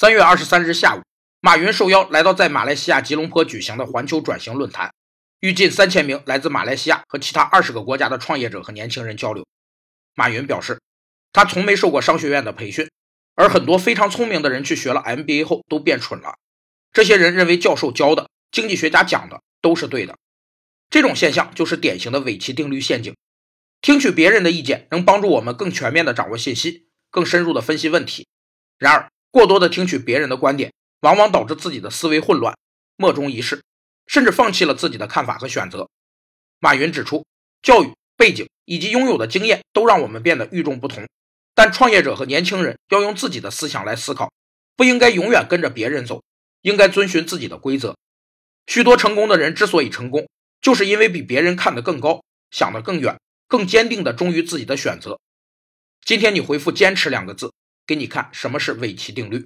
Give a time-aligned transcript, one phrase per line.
[0.00, 1.02] 三月二十三日下午，
[1.42, 4.94] 马云受邀来到在马来西亚吉隆坡举行的环球转型论坛，
[5.40, 9.46] 与近三千名来自马来西亚和其他二十个国家的创业者和年轻人交流。
[10.14, 10.80] 马云表示，
[11.34, 12.88] 他从没受过商学院的培训，
[13.34, 16.36] 而很多非常聪明的人去学了 MBA 后都变蠢了。
[16.94, 20.16] 这些人认为教授教的、经济学家讲的都是对的。
[20.88, 23.14] 这种现象就是典型的韦奇定律陷阱。
[23.82, 28.26] 听取别人的意见能帮助我们更全面地掌握信息，更深入地分析问题。
[28.78, 32.56] 然而，过多的听取别人的观点，往往导致自己的思维混乱、
[32.96, 33.62] 莫衷一是，
[34.06, 35.88] 甚至放弃了自己的看法和选择。
[36.58, 37.24] 马云指出，
[37.62, 41.08] 教育背景以及拥有的经验都让我们变得与众不同，
[41.54, 44.32] 但创业者和年轻人要用自己的思想来思考，
[44.76, 46.22] 不应该永远跟着别人走，
[46.62, 47.96] 应该遵循自己的规则。
[48.66, 50.28] 许多成功的人之所以成功，
[50.60, 55.18] 就是因为比别人看得更高，想得更远，更坚定地忠于自己的选择。
[56.04, 57.52] 今天你回复“坚持”两个字。
[57.90, 59.44] 给你看什么是尾奇定律。